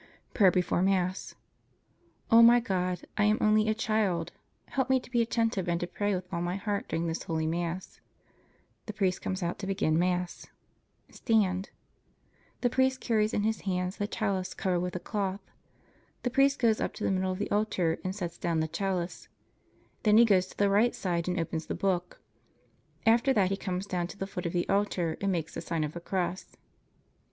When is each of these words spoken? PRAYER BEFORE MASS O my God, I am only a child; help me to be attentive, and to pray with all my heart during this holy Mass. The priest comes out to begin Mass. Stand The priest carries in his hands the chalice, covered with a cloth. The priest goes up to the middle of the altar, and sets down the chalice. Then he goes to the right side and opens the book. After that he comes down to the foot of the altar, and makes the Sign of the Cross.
PRAYER 0.33 0.49
BEFORE 0.49 0.81
MASS 0.81 1.35
O 2.31 2.41
my 2.41 2.59
God, 2.59 3.05
I 3.19 3.25
am 3.25 3.37
only 3.39 3.69
a 3.69 3.75
child; 3.75 4.31
help 4.69 4.89
me 4.89 4.99
to 4.99 5.11
be 5.11 5.21
attentive, 5.21 5.69
and 5.69 5.79
to 5.79 5.85
pray 5.85 6.15
with 6.15 6.25
all 6.33 6.41
my 6.41 6.55
heart 6.55 6.87
during 6.87 7.05
this 7.05 7.21
holy 7.21 7.45
Mass. 7.45 7.99
The 8.87 8.93
priest 8.93 9.21
comes 9.21 9.43
out 9.43 9.59
to 9.59 9.67
begin 9.67 9.99
Mass. 9.99 10.47
Stand 11.11 11.69
The 12.61 12.69
priest 12.71 12.99
carries 12.99 13.31
in 13.31 13.43
his 13.43 13.61
hands 13.61 13.97
the 13.97 14.07
chalice, 14.07 14.55
covered 14.55 14.79
with 14.79 14.95
a 14.95 14.99
cloth. 14.99 15.51
The 16.23 16.31
priest 16.31 16.57
goes 16.57 16.81
up 16.81 16.95
to 16.95 17.03
the 17.03 17.11
middle 17.11 17.31
of 17.33 17.37
the 17.37 17.51
altar, 17.51 17.99
and 18.03 18.15
sets 18.15 18.39
down 18.39 18.59
the 18.59 18.67
chalice. 18.67 19.27
Then 20.01 20.17
he 20.17 20.25
goes 20.25 20.47
to 20.47 20.57
the 20.57 20.71
right 20.71 20.95
side 20.95 21.27
and 21.27 21.39
opens 21.39 21.67
the 21.67 21.75
book. 21.75 22.19
After 23.05 23.33
that 23.33 23.51
he 23.51 23.55
comes 23.57 23.85
down 23.85 24.07
to 24.07 24.17
the 24.17 24.25
foot 24.25 24.47
of 24.47 24.53
the 24.53 24.67
altar, 24.67 25.17
and 25.21 25.31
makes 25.31 25.53
the 25.53 25.61
Sign 25.61 25.83
of 25.83 25.93
the 25.93 25.99
Cross. 26.01 26.57